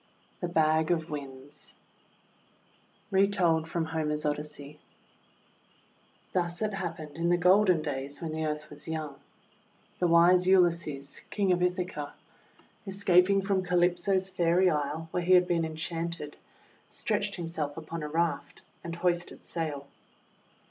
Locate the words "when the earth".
8.19-8.67